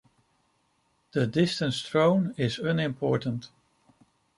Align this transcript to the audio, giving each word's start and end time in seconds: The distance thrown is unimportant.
The 1.11 1.27
distance 1.27 1.83
thrown 1.83 2.33
is 2.35 2.57
unimportant. 2.57 3.51